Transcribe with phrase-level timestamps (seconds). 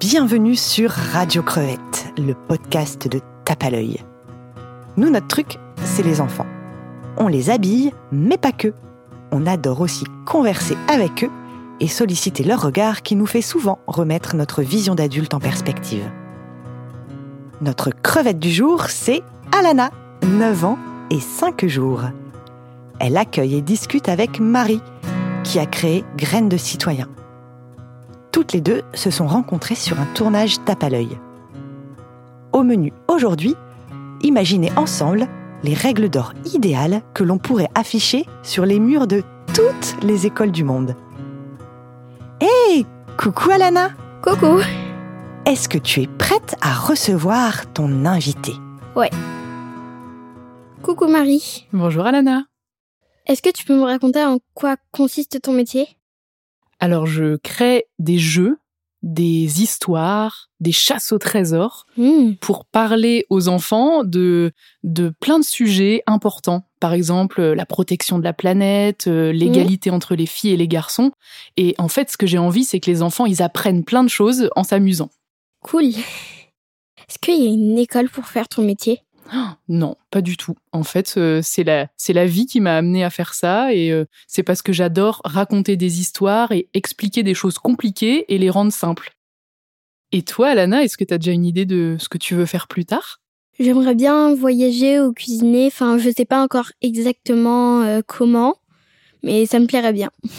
[0.00, 4.02] bienvenue sur Radio Crevette, le podcast de Tape à l'œil.
[4.96, 6.46] Nous, notre truc, c'est les enfants.
[7.18, 8.72] On les habille, mais pas que.
[9.30, 11.30] On adore aussi converser avec eux
[11.80, 16.10] et solliciter leur regard qui nous fait souvent remettre notre vision d'adulte en perspective.
[17.60, 19.22] Notre crevette du jour, c'est
[19.52, 19.90] Alana,
[20.22, 20.78] 9 ans
[21.10, 22.04] et 5 jours.
[23.00, 24.80] Elle accueille et discute avec Marie,
[25.42, 27.08] qui a créé Graines de citoyens.
[28.34, 31.20] Toutes les deux se sont rencontrées sur un tournage tape à l'œil.
[32.52, 33.54] Au menu aujourd'hui,
[34.22, 35.28] imaginez ensemble
[35.62, 39.22] les règles d'or idéales que l'on pourrait afficher sur les murs de
[39.54, 40.96] toutes les écoles du monde.
[42.40, 42.84] Hé
[43.16, 44.58] Coucou Alana Coucou
[45.46, 48.54] Est-ce que tu es prête à recevoir ton invité?
[48.96, 49.10] Ouais.
[50.82, 51.68] Coucou Marie.
[51.72, 52.46] Bonjour Alana.
[53.26, 55.86] Est-ce que tu peux me raconter en quoi consiste ton métier?
[56.84, 58.58] Alors je crée des jeux,
[59.02, 65.44] des histoires, des chasses au trésor Hmm, pour parler aux enfants de, de plein de
[65.46, 66.68] sujets importants.
[66.80, 70.68] Par exemple, euh, la protection de la planète, euh, l'égalité entre les filles et les
[70.68, 71.12] garçons.
[71.56, 74.10] Et en fait, ce que j'ai envie, c'est que les enfants, ils apprennent plein de
[74.10, 75.08] choses en s'amusant.
[75.62, 75.84] Cool.
[75.84, 79.00] Est-ce qu'il y a une école pour faire ton métier?
[79.68, 80.54] Non, pas du tout.
[80.72, 83.90] En fait, euh, c'est la, c'est la vie qui m'a amené à faire ça et
[83.90, 88.50] euh, c'est parce que j'adore raconter des histoires et expliquer des choses compliquées et les
[88.50, 89.12] rendre simples.
[90.12, 92.46] Et toi, Alana, est-ce que tu as déjà une idée de ce que tu veux
[92.46, 93.20] faire plus tard?
[93.58, 95.66] J'aimerais bien voyager ou cuisiner.
[95.66, 98.56] Enfin, je sais pas encore exactement euh, comment,
[99.22, 100.10] mais ça me plairait bien.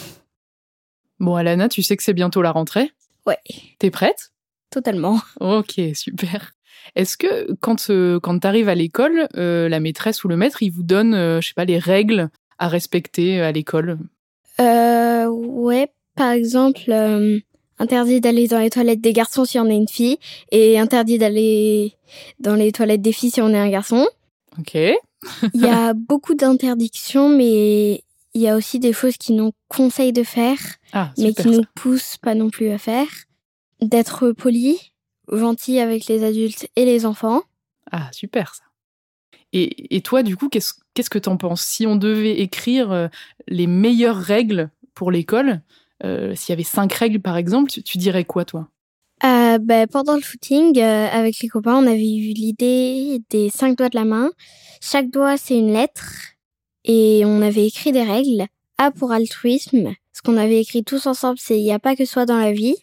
[1.18, 2.92] Bon, Alana, tu sais que c'est bientôt la rentrée?
[3.26, 3.38] Ouais,
[3.80, 4.34] T'es prête?
[4.70, 5.22] Totalement.
[5.40, 6.55] Ok, super.
[6.96, 10.62] Est-ce que quand, euh, quand tu arrives à l'école, euh, la maîtresse ou le maître,
[10.62, 13.98] il vous donne, euh, je sais pas, les règles à respecter à l'école?
[14.60, 17.40] Euh, ouais, par exemple, euh,
[17.80, 20.18] interdit d'aller dans les toilettes des garçons si on est une fille,
[20.52, 21.94] et interdit d'aller
[22.40, 24.08] dans les toilettes des filles si on est un garçon.
[24.60, 24.76] Ok.
[24.76, 28.04] Il y a beaucoup d'interdictions, mais
[28.34, 30.58] il y a aussi des choses qui nous conseillent de faire,
[30.94, 31.50] Ah, mais qui ça.
[31.50, 33.08] nous poussent pas non plus à faire.
[33.82, 34.94] D'être poli,
[35.32, 37.44] gentil avec les adultes et les enfants.
[37.92, 38.64] Ah, super ça.
[39.54, 41.62] Et, et toi, du coup, qu'est-ce qu'est-ce que t'en penses?
[41.62, 43.08] Si on devait écrire euh,
[43.48, 45.62] les meilleures règles pour l'école,
[46.04, 48.70] euh, s'il y avait cinq règles par exemple, tu, tu dirais quoi, toi?
[49.24, 53.78] Euh, ben, pendant le footing, euh, avec les copains, on avait eu l'idée des cinq
[53.78, 54.30] doigts de la main.
[54.82, 56.34] Chaque doigt, c'est une lettre.
[56.84, 58.46] Et on avait écrit des règles.
[58.78, 59.94] A pour altruisme.
[60.12, 62.52] Ce qu'on avait écrit tous ensemble, c'est il n'y a pas que soi dans la
[62.52, 62.76] vie.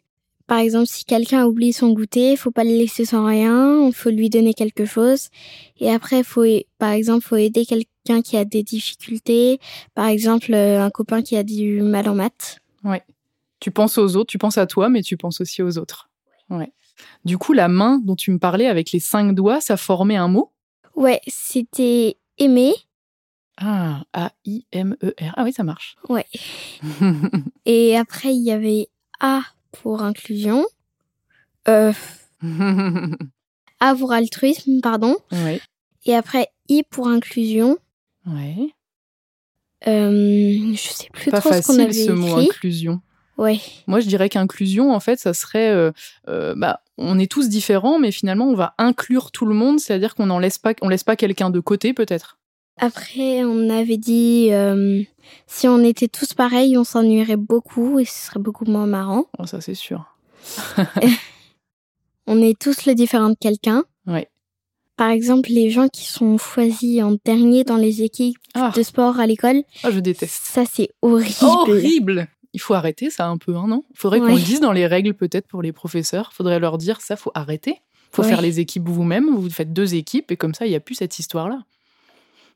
[0.52, 4.10] Par exemple, si quelqu'un oublie son goûter, faut pas le laisser sans rien, il faut
[4.10, 5.30] lui donner quelque chose.
[5.80, 6.44] Et après, faut,
[6.76, 9.60] par exemple, faut aider quelqu'un qui a des difficultés.
[9.94, 12.58] Par exemple, euh, un copain qui a du mal en maths.
[13.60, 16.10] Tu penses aux autres, tu penses à toi, mais tu penses aussi aux autres.
[16.50, 16.70] Ouais.
[17.24, 20.28] Du coup, la main dont tu me parlais avec les cinq doigts, ça formait un
[20.28, 20.52] mot?
[20.94, 22.74] Ouais, c'était aimer.
[23.56, 25.32] Ah, A-I-M-E-R.
[25.34, 25.96] Ah oui, ça marche.
[26.10, 26.26] Ouais.
[27.64, 29.40] Et après, il y avait A
[29.72, 30.64] pour inclusion.
[31.68, 31.92] Euh,
[33.80, 35.16] A pour altruisme, pardon.
[35.32, 35.60] ouais.
[36.04, 37.78] Et après, I pour inclusion.
[38.26, 38.68] Ouais.
[39.86, 43.00] Euh, je sais plus Pas trop ce qu'on facile avait ce mot inclusion.
[43.38, 43.60] Ouais.
[43.86, 45.90] Moi, je dirais qu'inclusion, en fait, ça serait, euh,
[46.28, 50.14] euh, bah, on est tous différents, mais finalement, on va inclure tout le monde, c'est-à-dire
[50.14, 52.38] qu'on n'en laisse pas, on laisse pas quelqu'un de côté, peut-être.
[52.84, 55.02] Après, on avait dit euh,
[55.46, 59.26] si on était tous pareils, on s'ennuierait beaucoup et ce serait beaucoup moins marrant.
[59.38, 60.04] Oh, ça, c'est sûr.
[62.26, 63.84] On est tous le différent de quelqu'un.
[64.06, 64.28] Ouais.
[64.96, 69.18] Par exemple, les gens qui sont choisis en dernier dans les équipes Ah, de sport
[69.20, 70.42] à l'école, ah, je déteste.
[70.44, 71.34] ça c'est horrible.
[71.42, 72.28] Horrible.
[72.52, 73.82] Il faut arrêter ça un peu, hein, non?
[73.94, 76.32] Faudrait qu'on le dise dans les règles peut-être pour les professeurs.
[76.32, 77.80] Faudrait leur dire ça, faut arrêter.
[78.10, 78.28] Faut Ouais.
[78.28, 79.34] faire les équipes vous-même.
[79.34, 81.60] Vous faites deux équipes et comme ça, il n'y a plus cette histoire-là.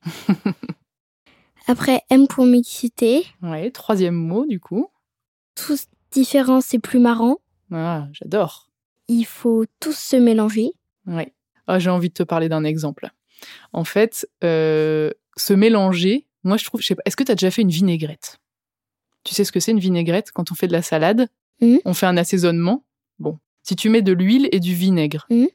[1.69, 3.27] Après, M pour mixité.
[3.43, 3.71] Ouais.
[3.71, 4.89] Troisième mot du coup.
[5.55, 7.37] Tous différents, c'est plus marrant.
[7.73, 8.71] Ah, j'adore.
[9.09, 10.71] Il faut tous se mélanger.
[11.07, 11.33] Ouais.
[11.67, 13.11] Ah, j'ai envie de te parler d'un exemple.
[13.73, 17.35] En fait, euh, se mélanger, moi je trouve, je sais pas, est-ce que tu as
[17.35, 18.39] déjà fait une vinaigrette?
[19.25, 20.31] Tu sais ce que c'est une vinaigrette?
[20.31, 21.29] Quand on fait de la salade,
[21.61, 21.81] Mhm.
[21.85, 22.85] on fait un assaisonnement.
[23.19, 25.49] Bon, si tu mets de l'huile et du vinaigre, Mhm.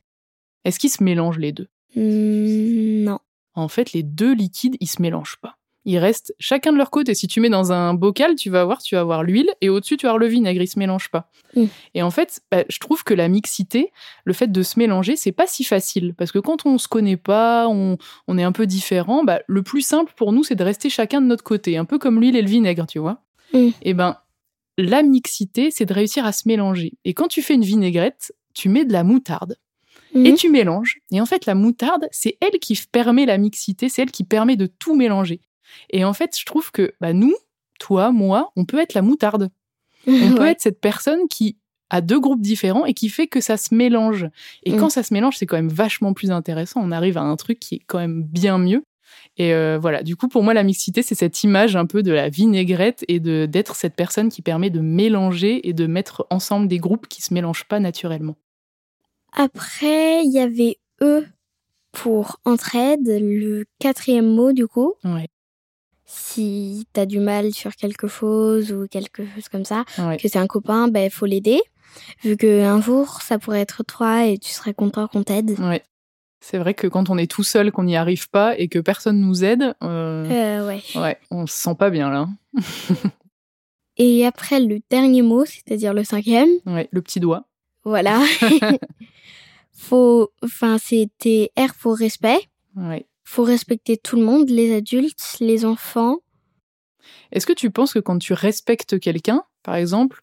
[0.65, 1.69] est-ce qu'ils se mélangent les deux?
[1.95, 3.19] Hmm, non.
[3.53, 5.57] En fait, les deux liquides, ils se mélangent pas.
[5.83, 7.15] Ils restent chacun de leur côté.
[7.15, 9.97] Si tu mets dans un bocal, tu vas voir, tu vas avoir l'huile et au-dessus,
[9.97, 10.61] tu vas avoir le vinaigre.
[10.61, 11.29] Ils se mélangent pas.
[11.55, 11.65] Mm.
[11.95, 13.91] Et en fait, bah, je trouve que la mixité,
[14.23, 16.13] le fait de se mélanger, c'est pas si facile.
[16.15, 19.63] Parce que quand on se connaît pas, on, on est un peu différent, bah, le
[19.63, 21.77] plus simple pour nous, c'est de rester chacun de notre côté.
[21.77, 23.23] Un peu comme l'huile et le vinaigre, tu vois.
[23.53, 23.69] Mm.
[23.81, 24.17] Et ben,
[24.77, 26.93] la mixité, c'est de réussir à se mélanger.
[27.05, 29.57] Et quand tu fais une vinaigrette, tu mets de la moutarde
[30.13, 30.99] et tu mélanges.
[31.11, 34.55] Et en fait, la moutarde, c'est elle qui permet la mixité, c'est elle qui permet
[34.55, 35.41] de tout mélanger.
[35.89, 37.35] Et en fait, je trouve que bah, nous,
[37.79, 39.49] toi, moi, on peut être la moutarde.
[40.07, 41.57] On peut être cette personne qui
[41.91, 44.27] a deux groupes différents et qui fait que ça se mélange.
[44.63, 46.81] Et quand ça se mélange, c'est quand même vachement plus intéressant.
[46.83, 48.83] On arrive à un truc qui est quand même bien mieux.
[49.37, 52.11] Et euh, voilà, du coup, pour moi, la mixité, c'est cette image un peu de
[52.11, 56.67] la vinaigrette et de d'être cette personne qui permet de mélanger et de mettre ensemble
[56.67, 58.35] des groupes qui se mélangent pas naturellement.
[59.31, 61.25] Après, il y avait E
[61.91, 64.93] pour entraide, le quatrième mot du coup.
[65.03, 65.27] Ouais.
[66.05, 70.47] Si t'as du mal sur quelque chose ou quelque chose comme ça, que c'est un
[70.47, 71.61] copain, ben faut l'aider.
[72.23, 75.59] Vu qu'un jour, ça pourrait être toi et tu serais content qu'on t'aide.
[75.59, 75.83] Ouais.
[76.43, 79.21] C'est vrai que quand on est tout seul, qu'on n'y arrive pas et que personne
[79.21, 80.81] nous aide, euh, euh, ouais.
[80.95, 82.27] ouais, on se sent pas bien là.
[83.97, 86.49] et après le dernier mot, c'est-à-dire le cinquième.
[86.65, 87.45] Ouais, le petit doigt.
[87.83, 88.23] Voilà.
[89.73, 92.39] Faut, enfin, c'était R pour respect.
[93.23, 96.17] Faut respecter tout le monde, les adultes, les enfants.
[97.31, 100.21] Est-ce que tu penses que quand tu respectes quelqu'un, par exemple,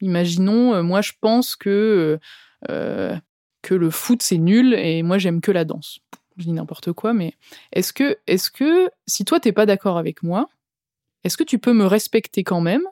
[0.00, 2.18] imaginons, euh, moi je pense que
[2.66, 6.00] que le foot c'est nul et moi j'aime que la danse.
[6.38, 7.34] Je dis n'importe quoi, mais
[7.72, 10.48] est-ce que, est-ce que si toi t'es pas d'accord avec moi,
[11.24, 12.84] est-ce que tu peux me respecter quand même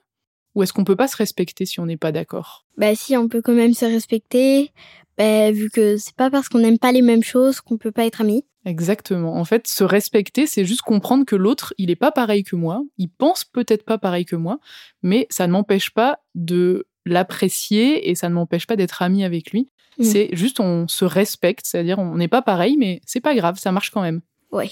[0.56, 2.64] ou est-ce qu'on peut pas se respecter si on n'est pas d'accord?
[2.78, 4.72] Bah si, on peut quand même se respecter,
[5.18, 8.06] bah, vu que c'est pas parce qu'on n'aime pas les mêmes choses qu'on peut pas
[8.06, 8.44] être amis.
[8.64, 9.36] Exactement.
[9.36, 12.82] En fait, se respecter, c'est juste comprendre que l'autre, il est pas pareil que moi,
[12.96, 14.58] il pense peut-être pas pareil que moi,
[15.02, 19.52] mais ça ne m'empêche pas de l'apprécier et ça ne m'empêche pas d'être ami avec
[19.52, 19.70] lui.
[19.98, 20.04] Mm.
[20.04, 23.72] C'est juste on se respecte, c'est-à-dire on n'est pas pareil, mais c'est pas grave, ça
[23.72, 24.22] marche quand même.
[24.50, 24.70] Ouais.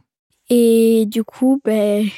[0.50, 2.08] et du coup, ben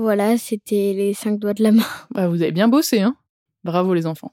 [0.00, 1.84] voilà, c'était les cinq doigts de la main.
[2.14, 3.16] Bah, vous avez bien bossé, hein
[3.64, 4.32] Bravo les enfants.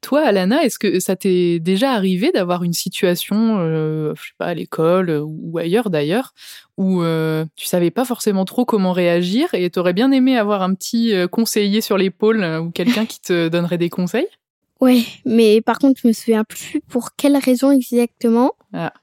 [0.00, 4.46] Toi, Alana, est-ce que ça t'est déjà arrivé d'avoir une situation, euh, je sais pas,
[4.46, 6.32] à l'école euh, ou ailleurs d'ailleurs,
[6.78, 10.72] où euh, tu savais pas forcément trop comment réagir et t'aurais bien aimé avoir un
[10.74, 14.28] petit conseiller sur l'épaule ou quelqu'un qui te donnerait des conseils?
[14.80, 18.52] Ouais, mais par contre, je me souviens plus pour quelle raison exactement.
[18.72, 18.94] Ah.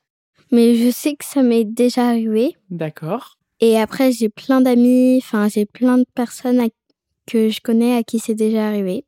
[0.51, 2.55] Mais je sais que ça m'est déjà arrivé.
[2.71, 3.36] D'accord.
[3.59, 6.67] Et après, j'ai plein d'amis, enfin, j'ai plein de personnes
[7.25, 9.03] que je connais à qui c'est déjà arrivé.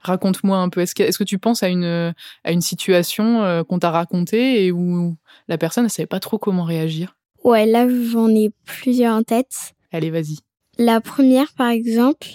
[0.00, 0.80] Raconte-moi un peu.
[0.80, 4.64] Est-ce que, est que, tu penses à une, à une situation euh, qu'on t'a racontée
[4.64, 5.16] et où
[5.48, 7.16] la personne ne savait pas trop comment réagir?
[7.44, 9.74] Ouais, là, j'en ai plusieurs en tête.
[9.92, 10.38] Allez, vas-y.
[10.78, 12.26] La première, par exemple,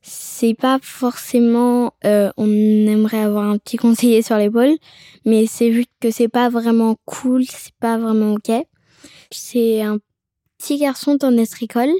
[0.00, 4.76] c'est pas forcément euh, on aimerait avoir un petit conseiller sur l'épaule,
[5.24, 8.52] mais c'est juste que c'est pas vraiment cool, c'est pas vraiment ok.
[9.30, 9.98] C'est un
[10.64, 11.92] petit garçon dans notre école.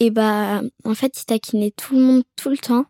[0.00, 2.86] Et bah, en fait, il taquinait tout le monde tout le temps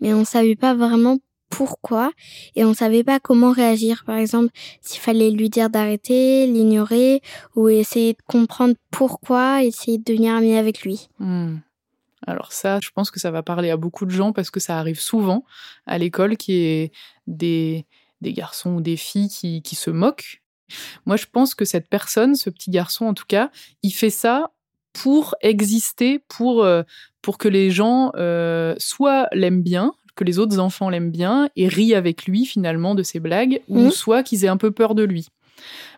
[0.00, 1.18] mais on savait pas vraiment
[1.48, 2.12] pourquoi
[2.54, 4.04] et on savait pas comment réagir.
[4.06, 4.50] Par exemple,
[4.80, 7.22] s'il fallait lui dire d'arrêter, l'ignorer
[7.56, 11.08] ou essayer de comprendre pourquoi, essayer de devenir ami avec lui.
[11.18, 11.58] Hmm.
[12.26, 14.78] Alors ça, je pense que ça va parler à beaucoup de gens parce que ça
[14.78, 15.44] arrive souvent
[15.86, 16.92] à l'école qui est
[17.26, 17.86] des,
[18.20, 20.39] des garçons ou des filles qui, qui se moquent.
[21.06, 23.50] Moi, je pense que cette personne, ce petit garçon en tout cas,
[23.82, 24.50] il fait ça
[24.92, 26.82] pour exister, pour, euh,
[27.22, 31.68] pour que les gens euh, soit l'aiment bien, que les autres enfants l'aiment bien et
[31.68, 33.90] rient avec lui finalement de ses blagues, ou mmh.
[33.90, 35.28] soit qu'ils aient un peu peur de lui.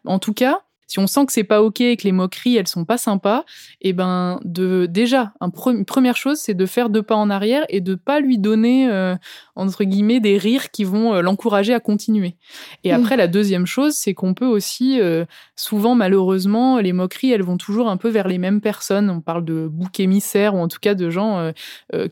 [0.05, 0.61] En tout cas,
[0.93, 3.47] si on sent que c'est pas ok et que les moqueries elles sont pas sympas,
[3.81, 7.65] et eh ben de déjà une première chose c'est de faire deux pas en arrière
[7.71, 9.17] et de pas lui donner euh,
[9.57, 12.37] entre guillemets des rires qui vont euh, l'encourager à continuer.
[12.85, 15.25] Et après la deuxième chose c'est qu'on peut aussi euh,
[15.57, 19.09] souvent malheureusement les moqueries elles vont toujours un peu vers les mêmes personnes.
[19.09, 21.53] On parle de boucs émissaires ou en tout cas de gens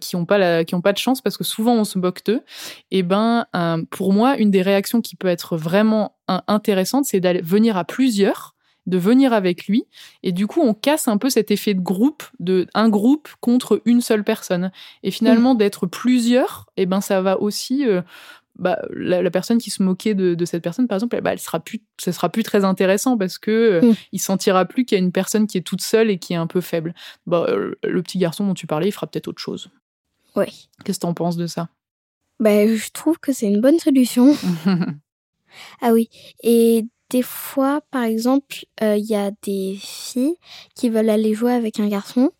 [0.00, 2.24] qui ont pas la, qui ont pas de chance parce que souvent on se moque
[2.24, 2.40] d'eux.
[2.90, 3.44] Et eh ben
[3.90, 6.16] pour moi une des réactions qui peut être vraiment
[6.48, 8.54] intéressante c'est d'aller venir à plusieurs
[8.86, 9.84] de venir avec lui.
[10.22, 13.82] Et du coup, on casse un peu cet effet de groupe, de un groupe contre
[13.84, 14.72] une seule personne.
[15.02, 15.58] Et finalement, mm.
[15.58, 17.86] d'être plusieurs, et eh ben ça va aussi.
[17.86, 18.02] Euh,
[18.60, 21.80] bah, la, personne qui se moquait de, cette personne, par exemple, bah, elle sera plus,
[21.98, 23.94] ça sera plus très intéressant parce que euh, mm.
[24.12, 26.36] il sentira plus qu'il y a une personne qui est toute seule et qui est
[26.36, 26.94] un peu faible.
[27.26, 29.70] Bah, euh, le petit garçon dont tu parlais, il fera peut-être autre chose.
[30.36, 30.68] Oui.
[30.84, 31.68] Qu'est-ce que tu en penses de ça?
[32.38, 34.36] Bah, Je trouve que c'est une bonne solution.
[35.80, 36.10] ah oui.
[36.42, 40.36] Et des fois, par exemple, il euh, y a des filles
[40.74, 42.30] qui veulent aller jouer avec un garçon,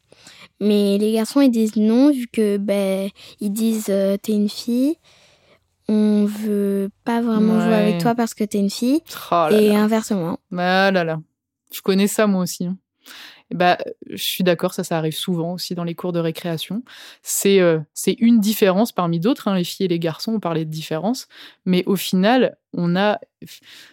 [0.61, 3.11] mais les garçons ils disent non vu que ben
[3.41, 4.97] ils disent euh, t'es une fille,
[5.89, 10.39] on veut pas vraiment jouer avec toi parce que t'es une fille, oh et inversement.
[10.57, 11.21] Ah là là,
[11.73, 12.69] je connais ça moi aussi.
[13.51, 13.57] Hein.
[13.57, 13.79] bah,
[14.09, 16.83] je suis d'accord, ça, ça arrive souvent aussi dans les cours de récréation.
[17.23, 17.79] C'est euh,
[18.19, 19.49] une différence parmi d'autres.
[19.49, 21.29] hein, les filles et les garçons, on parlait de différence.
[21.65, 23.19] Mais au final, on a.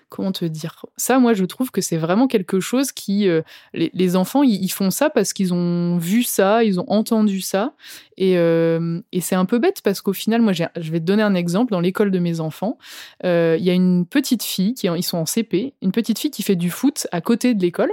[0.09, 0.85] Comment te dire?
[0.97, 3.27] Ça, moi, je trouve que c'est vraiment quelque chose qui.
[3.27, 3.41] euh,
[3.73, 7.73] les, les enfants, ils, font ça parce qu'ils ont vu ça, ils ont entendu ça.
[8.17, 11.23] Et, euh, et c'est un peu bête parce qu'au final, moi, je vais te donner
[11.23, 11.71] un exemple.
[11.71, 12.77] Dans l'école de mes enfants,
[13.23, 16.43] il y a une petite fille, qui, ils sont en CP, une petite fille qui
[16.43, 17.91] fait du foot à côté de l'école.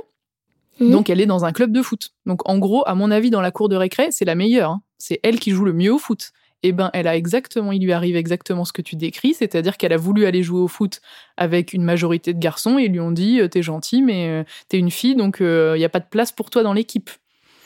[0.80, 0.90] Mhm.
[0.90, 2.10] Donc elle est dans un club de foot.
[2.26, 4.70] Donc en gros, à mon avis, dans la cour de récré, c'est la meilleure.
[4.70, 4.82] hein.
[4.98, 6.32] C'est elle qui joue le mieux au foot.
[6.62, 9.92] Et ben, elle a exactement, il lui arrive exactement ce que tu décris, c'est-à-dire qu'elle
[9.92, 11.02] a voulu aller jouer au foot
[11.36, 14.44] avec une majorité de garçons et ils lui ont dit euh, t'es gentil, mais euh,
[14.70, 17.10] t'es une fille, donc il n'y a pas de place pour toi dans l'équipe.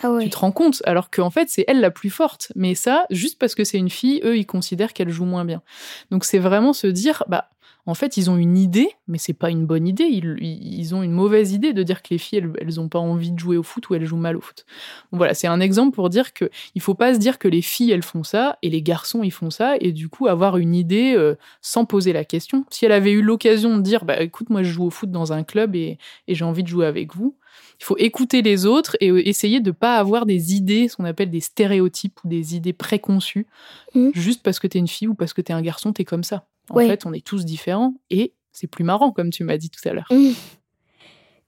[0.03, 0.25] Ah ouais.
[0.25, 0.83] Tu te rends compte?
[0.85, 2.53] Alors qu'en fait, c'est elle la plus forte.
[2.55, 5.63] Mais ça, juste parce que c'est une fille, eux, ils considèrent qu'elle joue moins bien.
[6.11, 7.51] Donc c'est vraiment se dire, bah,
[7.89, 10.05] en fait, ils ont une idée, mais c'est pas une bonne idée.
[10.05, 13.33] Ils, ont une mauvaise idée de dire que les filles, elles, elles ont pas envie
[13.33, 14.67] de jouer au foot ou elles jouent mal au foot.
[15.11, 17.63] Donc voilà, c'est un exemple pour dire que il faut pas se dire que les
[17.63, 20.75] filles, elles font ça et les garçons, ils font ça, et du coup avoir une
[20.75, 22.67] idée euh, sans poser la question.
[22.69, 25.33] Si elle avait eu l'occasion de dire, bah écoute, moi je joue au foot dans
[25.33, 27.37] un club et, et j'ai envie de jouer avec vous,
[27.81, 31.07] il faut écouter les autres et euh, essayer de pas avoir des idées, ce qu'on
[31.07, 33.47] appelle des stéréotypes ou des idées préconçues,
[33.95, 34.11] Mhm.
[34.13, 36.45] juste parce que t'es une fille ou parce que t'es un garçon, t'es comme ça.
[36.71, 36.89] En Ouais.
[36.89, 39.93] fait, on est tous différents et c'est plus marrant, comme tu m'as dit tout à
[39.93, 40.09] l'heure.
[40.11, 40.31] Mmh.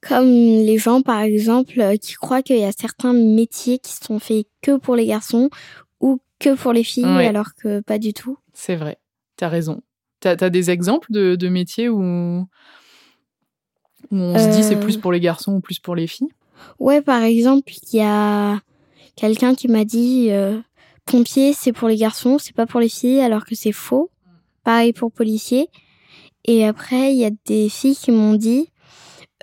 [0.01, 4.19] Comme les gens, par exemple, euh, qui croient qu'il y a certains métiers qui sont
[4.19, 5.51] faits que pour les garçons
[6.01, 7.27] ou que pour les filles, Ouais.
[7.27, 8.39] alors que pas du tout.
[8.55, 8.99] C'est vrai,
[9.37, 9.83] t'as raison.
[10.21, 12.47] T'as as des exemples de, de métiers où, où
[14.17, 14.81] on se dit c'est Euh.
[14.81, 16.29] plus pour les garçons ou plus pour les filles?
[16.79, 18.61] Ouais, par exemple, il y a
[19.17, 20.59] quelqu'un qui m'a dit euh,
[21.05, 24.11] pompier, c'est pour les garçons, c'est pas pour les filles, alors que c'est faux.
[24.65, 25.69] Pareil pour policier.
[26.45, 28.69] Et après, il y a des filles qui m'ont dit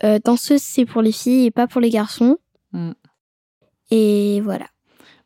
[0.04, 2.38] euh, danseuse, c'est pour les filles et pas pour les garçons.
[2.72, 2.92] Mm.
[3.92, 4.68] Et voilà.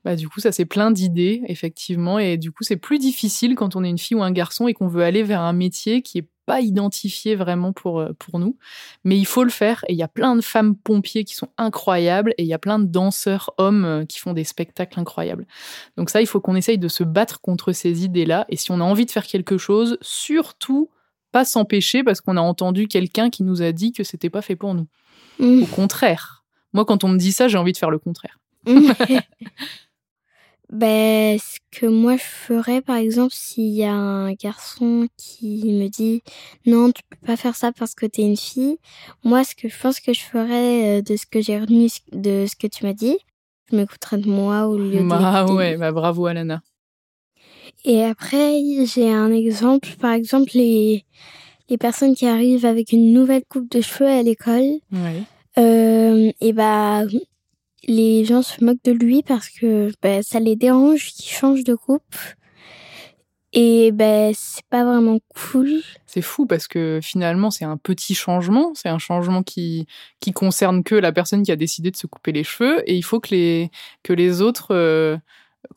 [0.04, 3.76] Bah, du coup, ça c'est plein d'idées, effectivement, et du coup, c'est plus difficile quand
[3.76, 6.20] on est une fille ou un garçon et qu'on veut aller vers un métier qui
[6.20, 8.58] est pas identifié vraiment pour, euh, pour nous.
[9.06, 11.48] Mais il faut le faire, et il y a plein de femmes pompiers qui sont
[11.58, 15.48] incroyables, et il y a plein de danseurs hommes euh, qui font des spectacles incroyables.
[15.96, 18.82] Donc ça, il faut qu'on essaye de se battre contre ces idées-là, et si on
[18.82, 20.90] a envie de faire quelque chose, surtout
[21.32, 24.58] pas s'empêcher parce qu'on a entendu quelqu'un qui nous a dit que c'était pas fait
[24.58, 24.88] pour nous.
[25.40, 25.64] Mm.
[25.64, 26.44] Au contraire.
[26.74, 28.40] Moi, quand on me dit ça, j'ai envie de faire le contraire.
[30.72, 35.88] ben, ce que moi je ferais, par exemple, s'il y a un garçon qui me
[35.90, 36.22] dit
[36.66, 38.78] non, tu peux pas faire ça parce que t'es une fille,
[39.24, 42.46] moi, ce que je pense que je ferais euh, de ce que j'ai retenu de
[42.48, 43.18] ce que tu m'as dit,
[43.70, 46.62] je m'écouterais de moi au lieu de Ah ouais, bah bravo Alana.
[47.84, 51.04] Et après, j'ai un exemple, par exemple, les,
[51.70, 55.24] les personnes qui arrivent avec une nouvelle coupe de cheveux à l'école, Ouais.
[55.58, 57.04] euh, et bah,
[57.84, 61.76] les gens se moquent de lui parce que bah, ça les dérange qu'il change de
[61.76, 62.16] coupe.
[63.54, 65.82] Et ben c'est pas vraiment cool.
[66.06, 68.72] C'est fou parce que finalement, c'est un petit changement.
[68.76, 69.88] C'est un changement qui,
[70.22, 72.82] qui concerne que la personne qui a décidé de se couper les cheveux.
[72.90, 73.70] Et il faut que les,
[74.04, 75.18] que les autres euh,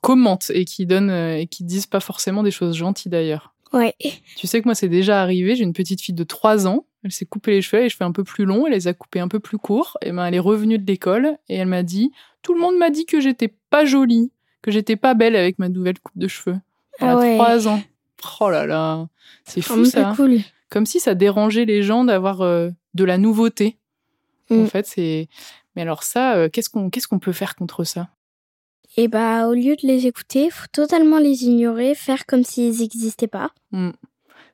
[0.02, 3.54] commentent et qui donnent euh, et qui disent pas forcément des choses gentilles d'ailleurs.
[3.72, 3.94] Ouais.
[4.36, 5.56] Tu sais que moi, c'est déjà arrivé.
[5.56, 6.86] J'ai une petite fille de 3 ans.
[7.04, 8.66] Elle s'est coupé les cheveux, les cheveux un peu plus longs.
[8.66, 9.98] Elle les a coupés un peu plus courts.
[10.02, 12.10] Et ben, elle est revenue de l'école et elle m'a dit
[12.42, 14.32] Tout le monde m'a dit que j'étais pas jolie,
[14.62, 16.56] que j'étais pas belle avec ma nouvelle coupe de cheveux.
[16.98, 17.36] Elle Ah a ouais.
[17.36, 17.82] 3 ans.
[18.40, 19.06] Oh là là,
[19.44, 20.14] c'est fou ça.
[20.16, 20.38] cool.
[20.70, 23.76] Comme si ça dérangeait les gens d'avoir euh, de la nouveauté.
[24.50, 24.66] En Mm.
[24.66, 25.28] fait, c'est.
[25.76, 28.08] Mais alors ça, euh, qu'est-ce qu'on qu'est-ce qu'on peut faire contre ça?
[28.96, 33.26] Et bah au lieu de les écouter, faut totalement les ignorer, faire comme s'ils n'existaient
[33.26, 33.50] pas.
[33.72, 33.90] Mm.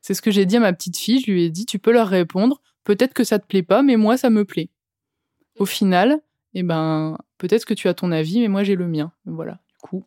[0.01, 1.21] C'est ce que j'ai dit à ma petite fille.
[1.21, 2.61] Je lui ai dit, tu peux leur répondre.
[2.85, 4.71] Peut-être que ça te plaît pas, mais moi ça me plaît.
[5.59, 6.21] Au final,
[6.55, 9.13] eh ben, peut-être que tu as ton avis, mais moi j'ai le mien.
[9.27, 9.59] Voilà.
[9.69, 10.05] Du coup,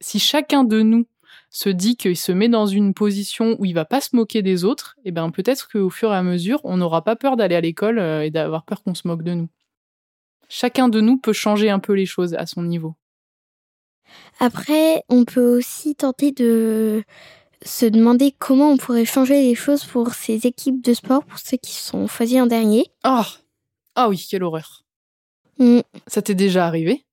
[0.00, 1.06] si chacun de nous
[1.50, 4.64] se dit qu'il se met dans une position où il va pas se moquer des
[4.64, 7.60] autres, eh ben peut-être qu'au fur et à mesure, on n'aura pas peur d'aller à
[7.60, 9.48] l'école euh, et d'avoir peur qu'on se moque de nous.
[10.48, 12.94] Chacun de nous peut changer un peu les choses à son niveau.
[14.38, 17.02] Après, on peut aussi tenter de
[17.66, 21.56] se demander comment on pourrait changer les choses pour ces équipes de sport, pour ceux
[21.56, 22.86] qui sont choisis en dernier.
[23.02, 23.26] Ah
[23.94, 24.84] Ah oui, quelle horreur.
[25.58, 25.80] Mm.
[26.06, 27.04] Ça t'est déjà arrivé?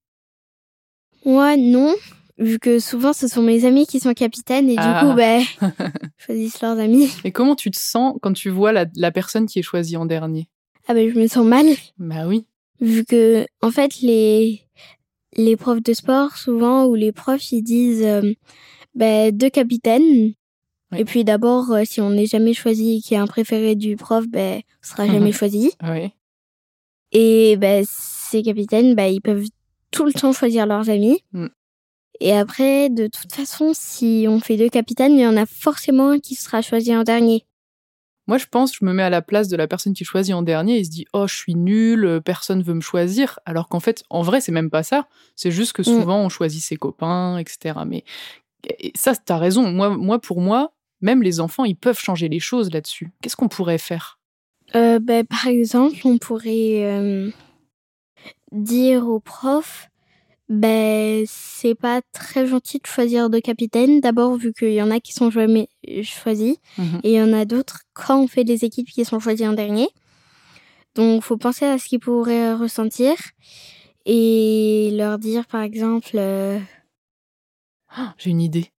[1.26, 1.96] Moi, non,
[2.38, 5.02] vu que souvent ce sont mes amis qui sont capitaines et Ah.
[5.02, 5.42] du coup, ben,
[6.18, 7.10] choisissent leurs amis.
[7.24, 10.06] Et comment tu te sens quand tu vois la, la personne qui est choisie en
[10.06, 10.50] dernier?
[10.88, 11.66] Ah ben, je me sens mal,
[11.98, 12.46] Bah oui.
[12.82, 14.62] vu que, en fait, les,
[15.38, 18.34] les profs de sport, souvent, ou les profs, ils disent euh,
[18.94, 20.34] ben, deux capitaines.
[20.98, 23.76] Et puis d'abord, euh, si on n'est jamais choisi et qu'il y a un préféré
[23.76, 25.72] du prof, ben, on sera jamais choisi.
[25.84, 26.12] Oui.
[27.12, 29.46] Et bah, ces capitaines, bah, ils peuvent
[29.92, 31.24] tout le temps choisir leurs amis.
[31.32, 31.48] Mm.
[32.20, 36.10] Et après, de toute façon, si on fait deux capitaines, il y en a forcément
[36.10, 37.46] un qui sera choisi en dernier.
[38.28, 40.44] Moi, je pense, je me mets à la place de la personne qui choisit en
[40.44, 43.40] dernier et se dit Oh, je suis nul, euh, personne veut me choisir.
[43.46, 45.08] Alors qu'en fait, en vrai, c'est même pas ça.
[45.36, 45.86] C'est juste que Mm.
[45.86, 47.80] souvent, on choisit ses copains, etc.
[47.86, 48.04] Mais
[48.80, 49.70] et ça, t'as raison.
[49.70, 50.73] Moi, moi, pour moi,
[51.04, 53.10] même les enfants, ils peuvent changer les choses là-dessus.
[53.22, 54.18] Qu'est-ce qu'on pourrait faire?
[54.76, 57.30] Euh, bah, par exemple, on pourrait euh,
[58.52, 59.90] dire au prof,
[60.50, 64.00] ben c'est pas très gentil de choisir deux capitaines.
[64.02, 65.68] D'abord, vu qu'il y en a qui sont jamais
[66.04, 67.00] choisis, Mhm.
[67.04, 69.54] et il y en a d'autres quand on fait des équipes qui sont choisies en
[69.54, 69.88] dernier.
[70.96, 73.16] Donc, faut penser à ce qu'ils pourraient ressentir
[74.06, 76.60] et leur dire, par exemple, euh,
[77.96, 78.73] Ah, J'ai une idée.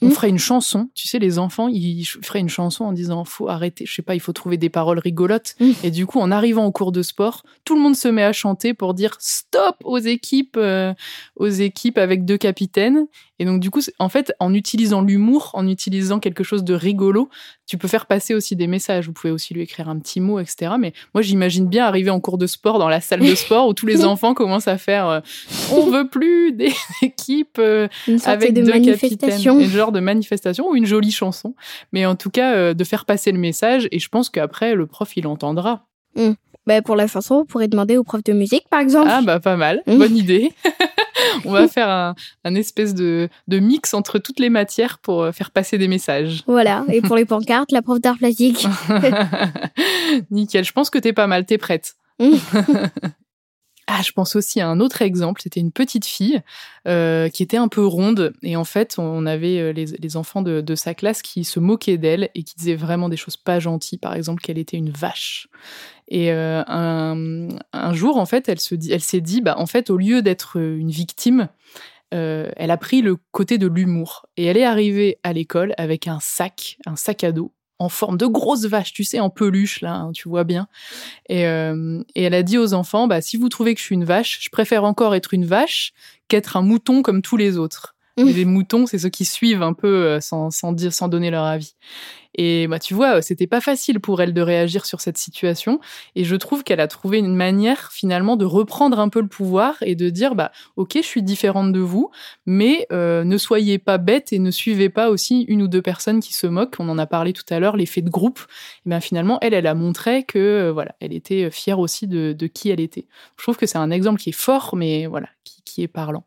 [0.00, 0.90] On Hmm ferait une chanson.
[0.94, 3.84] Tu sais, les enfants, ils feraient une chanson en disant faut arrêter.
[3.86, 5.54] Je sais pas, il faut trouver des paroles rigolotes.
[5.58, 5.72] Hmm.
[5.82, 8.32] Et du coup, en arrivant au cours de sport, tout le monde se met à
[8.32, 10.94] chanter pour dire stop aux équipes, euh,
[11.36, 13.06] aux équipes avec deux capitaines.
[13.38, 17.28] Et donc, du coup, en fait, en utilisant l'humour, en utilisant quelque chose de rigolo,
[17.66, 19.06] tu peux faire passer aussi des messages.
[19.06, 20.72] Vous pouvez aussi lui écrire un petit mot, etc.
[20.78, 23.74] Mais moi, j'imagine bien arriver en cours de sport dans la salle de sport où
[23.74, 25.20] tous les enfants commencent à faire euh,
[25.72, 30.00] on veut plus des équipes euh, une sorte avec de deux capitaines, un genre de
[30.00, 31.54] manifestation ou une jolie chanson.
[31.92, 33.88] Mais en tout cas, euh, de faire passer le message.
[33.92, 35.86] Et je pense qu'après, le prof, il entendra.
[36.66, 39.08] Ben, pour la chanson, on pourrait demander au prof de musique, par exemple.
[39.10, 39.98] Ah bah pas mal, Mm.
[39.98, 40.52] bonne idée.
[41.44, 45.32] On va faire un, un espèce de, de mix entre toutes les matières pour euh,
[45.32, 46.42] faire passer des messages.
[46.46, 46.84] Voilà.
[46.92, 48.66] Et pour les pancartes, la prof d'art plastique.
[50.30, 51.94] Nickel, je pense que t'es pas mal, t'es prête.
[53.90, 55.40] Ah, je pense aussi à un autre exemple.
[55.40, 56.42] C'était une petite fille
[56.86, 58.34] euh, qui était un peu ronde.
[58.42, 62.28] Et en fait, on avait euh, les, enfants de, sa classe qui se moquaient d'elle
[62.34, 63.96] et qui disaient vraiment des choses pas gentilles.
[63.96, 65.48] Par exemple, qu'elle était une vache.
[66.06, 69.66] Et euh, un, un jour, en fait, elle se dit, elle s'est dit, bah, en
[69.66, 71.48] fait, au lieu d'être une victime,
[72.14, 74.26] euh, elle a pris le côté de l'humour.
[74.36, 78.16] Et elle est arrivée à l'école avec un sac, un sac à dos en forme
[78.16, 80.68] de grosse vache, tu sais, en peluche, là, hein, tu vois bien.
[81.28, 83.94] Et, euh, et elle a dit aux enfants, bah, si vous trouvez que je suis
[83.94, 85.92] une vache, je préfère encore être une vache
[86.28, 87.94] qu'être un mouton comme tous les autres.
[88.18, 88.28] Mmh.
[88.28, 91.44] Les moutons, c'est ceux qui suivent un peu euh, sans, sans, dire, sans donner leur
[91.44, 91.74] avis.
[92.34, 95.80] Et bah, tu vois, c'était pas facile pour elle de réagir sur cette situation.
[96.14, 99.76] Et je trouve qu'elle a trouvé une manière finalement de reprendre un peu le pouvoir
[99.82, 102.10] et de dire, bah, ok, je suis différente de vous,
[102.46, 106.20] mais euh, ne soyez pas bête et ne suivez pas aussi une ou deux personnes
[106.20, 106.76] qui se moquent.
[106.78, 108.40] On en a parlé tout à l'heure, l'effet de groupe.
[108.86, 112.32] Et ben finalement, elle, elle a montré que euh, voilà, elle était fière aussi de,
[112.32, 113.06] de qui elle était.
[113.36, 116.24] Je trouve que c'est un exemple qui est fort, mais voilà, qui, qui est parlant.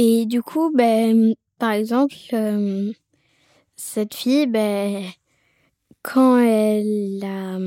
[0.00, 2.92] Et du coup, ben, par exemple, euh,
[3.74, 5.02] cette fille, ben,
[6.02, 7.58] quand elle a,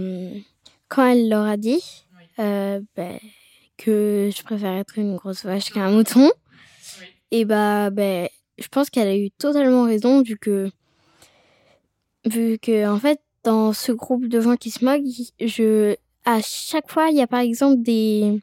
[0.88, 1.84] quand elle leur a dit
[2.40, 3.20] euh, ben,
[3.76, 6.32] que je préfère être une grosse vache qu'un mouton,
[7.32, 10.72] et bah, ben, je pense qu'elle a eu totalement raison vu que,
[12.26, 15.04] vu que, en fait, dans ce groupe de gens qui se moquent,
[15.42, 18.40] je, à chaque fois, il y a par exemple des,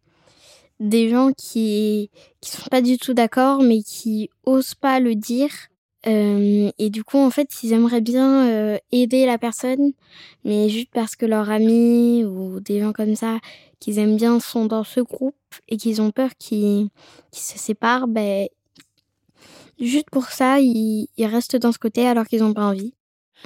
[0.81, 2.11] des gens qui
[2.41, 5.51] qui sont pas du tout d'accord mais qui osent pas le dire
[6.07, 9.93] euh, et du coup en fait ils aimeraient bien euh, aider la personne
[10.45, 13.39] mais juste parce que leurs amis ou des gens comme ça
[13.81, 15.35] qu'ils aiment bien sont dans ce groupe
[15.69, 16.89] et qu'ils ont peur qu'ils
[17.33, 18.47] qu'ils se séparent ben
[19.81, 22.95] juste pour ça ils, ils restent dans ce côté alors qu'ils ont pas envie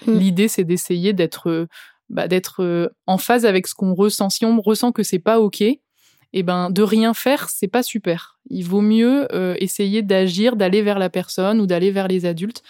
[0.07, 0.19] Mm.
[0.19, 1.67] L'idée, c'est d'essayer d'être
[2.09, 4.31] bah, d'être euh, en phase avec ce qu'on ressent.
[4.31, 5.63] Si on ressent que c'est pas ok,
[6.33, 8.39] et ben de rien faire, c'est pas super.
[8.49, 12.63] Il vaut mieux euh, essayer d'agir, d'aller vers la personne ou d'aller vers les adultes.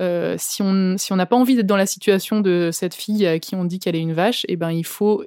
[0.00, 3.26] Euh, si on si on n'a pas envie d'être dans la situation de cette fille
[3.26, 5.24] à qui on dit qu'elle est une vache, et ben il faut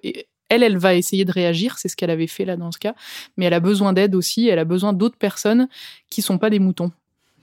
[0.50, 2.96] elle, elle va essayer de réagir, c'est ce qu'elle avait fait là dans ce cas,
[3.38, 5.70] mais elle a besoin d'aide aussi, elle a besoin d'autres personnes
[6.10, 6.92] qui sont pas des moutons.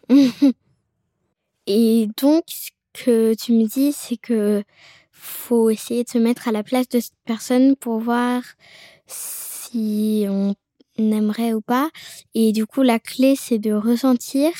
[1.69, 4.63] Et donc, ce que tu me dis, c'est que
[5.13, 8.43] faut essayer de se mettre à la place de cette personne pour voir
[9.07, 10.55] si on
[10.97, 11.91] aimerait ou pas.
[12.35, 14.53] Et du coup, la clé, c'est de ressentir.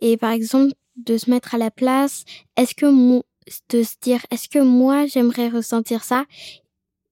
[0.00, 2.24] Et par exemple, de se mettre à la place.
[2.56, 3.22] Est-ce que mon,
[3.70, 6.24] de se dire, est-ce que moi, j'aimerais ressentir ça?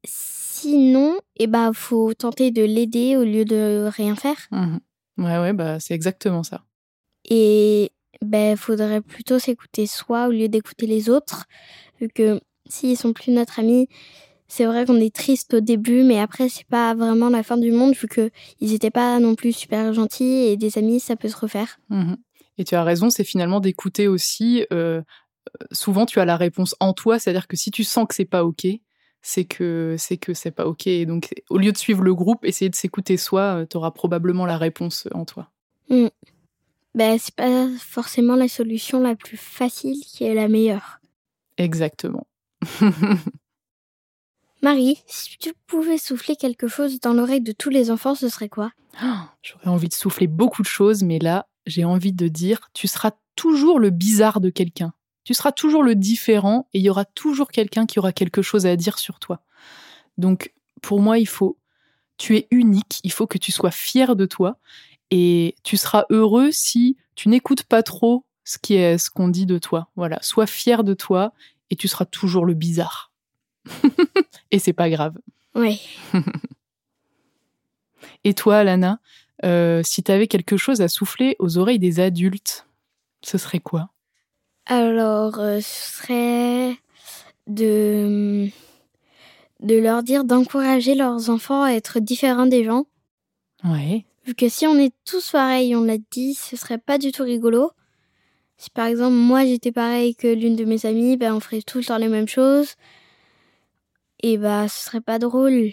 [0.05, 4.37] Sinon, eh ben, faut tenter de l'aider au lieu de rien faire.
[4.51, 4.81] Mhm.
[5.19, 6.65] Ouais, ouais, bah c'est exactement ça.
[7.29, 11.45] Et ben faudrait plutôt s'écouter soi au lieu d'écouter les autres
[12.01, 13.89] vu que s'ils sont plus notre ami
[14.49, 17.73] c'est vrai qu'on est triste au début mais après c'est pas vraiment la fin du
[17.73, 18.31] monde vu que
[18.61, 22.17] ils étaient pas non plus super gentils et des amis ça peut se refaire Mhm.
[22.57, 24.65] Et tu as raison, c'est finalement d'écouter aussi.
[24.73, 25.03] euh,
[25.73, 28.45] souvent, tu as la réponse en toi, c'est-à-dire que si tu sens que c'est pas
[28.45, 28.67] ok,
[29.23, 30.89] c'est que c'est que c'est pas ok.
[31.07, 34.57] Donc, au lieu de suivre le groupe, essayer de s'écouter soi, tu auras probablement la
[34.57, 35.51] réponse en toi.
[35.89, 36.07] Mm.
[36.95, 41.01] Ben, c'est pas forcément la solution la plus facile qui est la meilleure.
[41.59, 42.27] Exactement.
[44.65, 48.49] Marie, si tu pouvais souffler quelque chose dans l'oreille de tous les enfants, ce serait
[48.49, 48.73] quoi?
[49.43, 53.11] J'aurais envie de souffler beaucoup de choses, mais là, j'ai envie de dire, tu seras
[53.37, 54.95] toujours le bizarre de quelqu'un.
[55.25, 58.65] Tu seras toujours le différent et il y aura toujours quelqu'un qui aura quelque chose
[58.65, 59.43] à dire sur toi.
[60.17, 61.59] Donc, pour moi, il faut,
[62.17, 64.57] tu es unique, il faut que tu sois fier de toi
[65.11, 69.45] et tu seras heureux si tu n'écoutes pas trop ce qui est ce qu'on dit
[69.45, 69.91] de toi.
[69.95, 71.35] Voilà, sois fier de toi
[71.69, 73.14] et tu seras toujours le bizarre.
[74.51, 75.17] et c'est pas grave.
[75.55, 75.81] Oui.
[78.25, 78.99] et toi, Lana,
[79.45, 82.67] euh, si tu avais quelque chose à souffler aux oreilles des adultes,
[83.23, 83.91] ce serait quoi?
[84.67, 86.77] Alors, euh, ce serait
[87.47, 88.49] de,
[89.61, 92.87] de leur dire d'encourager leurs enfants à être différents des gens.
[93.65, 94.05] Ouais.
[94.27, 97.25] Vu que si on est tous pareils, on l'a dit, ce serait pas du tout
[97.25, 97.71] rigolo.
[98.57, 101.79] Si par exemple moi j'étais pareil que l'une de mes amies, ben on ferait tout
[101.79, 102.75] le temps les mêmes choses.
[104.27, 105.73] Et bah ce serait pas drôle.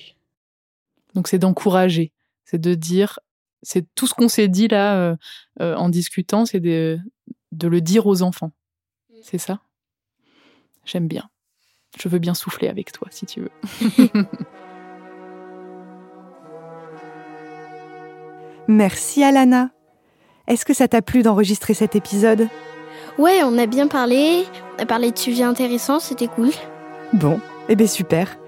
[1.16, 2.12] Donc c'est d'encourager,
[2.44, 3.18] c'est de dire
[3.64, 5.16] c'est tout ce qu'on s'est dit là euh,
[5.62, 7.00] euh, en discutant, c'est de,
[7.54, 8.52] de le dire aux enfants.
[9.10, 9.16] Mm.
[9.24, 9.62] C'est ça?
[10.84, 11.30] J'aime bien.
[11.98, 13.52] Je veux bien souffler avec toi si tu veux.
[18.68, 19.72] Merci Alana.
[20.48, 22.50] Est-ce que ça t'a plu d'enregistrer cet épisode?
[23.18, 24.44] Ouais, on a bien parlé,
[24.78, 26.50] on a parlé de sujets intéressants, c'était cool.
[27.14, 28.41] Bon, eh bien super.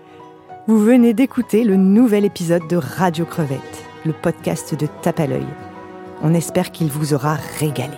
[0.65, 5.45] Vous venez d'écouter le nouvel épisode de Radio Crevette le podcast de Tape à l'œil.
[6.21, 7.97] On espère qu'il vous aura régalé.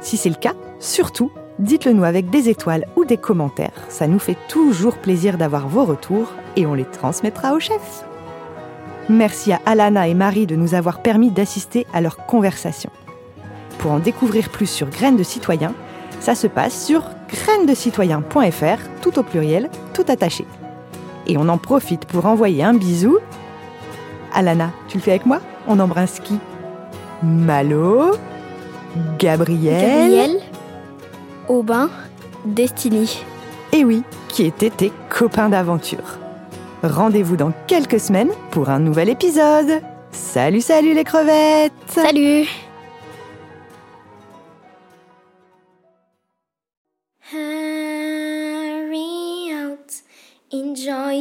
[0.00, 3.74] Si c'est le cas, surtout, dites-le nous avec des étoiles ou des commentaires.
[3.88, 8.04] Ça nous fait toujours plaisir d'avoir vos retours et on les transmettra au chef.
[9.08, 12.90] Merci à Alana et Marie de nous avoir permis d'assister à leur conversation.
[13.78, 15.74] Pour en découvrir plus sur Graines de Citoyens,
[16.20, 20.44] ça se passe sur grainesdecitoyens.fr, tout au pluriel, tout attaché.
[21.30, 23.18] Et on en profite pour envoyer un bisou
[24.34, 25.40] Alana, tu le fais avec moi?
[25.68, 26.36] On embrasse qui?
[27.22, 28.16] Malo,
[29.16, 30.40] Gabriel, Gabriel,
[31.48, 31.88] Aubin,
[32.44, 33.22] Destiny.
[33.72, 36.18] Et oui, qui étaient tes copains d'aventure.
[36.82, 39.82] Rendez-vous dans quelques semaines pour un nouvel épisode.
[40.10, 42.48] Salut, salut les crevettes Salut
[50.80, 51.12] じゃ、